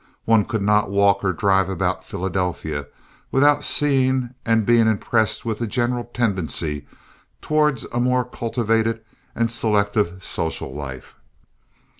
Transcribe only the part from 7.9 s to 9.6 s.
a more cultivated and